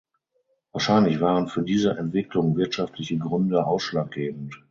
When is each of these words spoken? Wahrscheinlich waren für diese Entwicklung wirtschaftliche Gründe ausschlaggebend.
Wahrscheinlich 0.71 1.21
waren 1.21 1.47
für 1.47 1.61
diese 1.61 1.91
Entwicklung 1.95 2.57
wirtschaftliche 2.57 3.19
Gründe 3.19 3.67
ausschlaggebend. 3.67 4.55